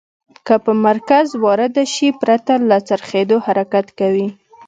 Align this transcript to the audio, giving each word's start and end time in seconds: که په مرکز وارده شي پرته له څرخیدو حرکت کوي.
که 0.45 0.55
په 0.63 0.71
مرکز 0.87 1.27
وارده 1.43 1.83
شي 1.93 2.07
پرته 2.21 2.53
له 2.69 2.77
څرخیدو 2.87 3.37
حرکت 3.45 3.85
کوي. 3.99 4.27